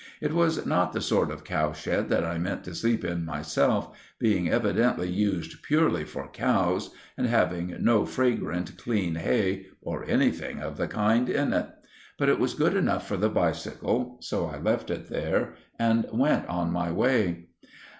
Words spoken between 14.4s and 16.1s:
I left it there and